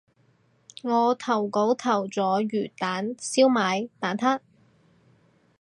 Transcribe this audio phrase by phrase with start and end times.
[0.81, 4.39] 我投稿投咗魚蛋燒賣蛋撻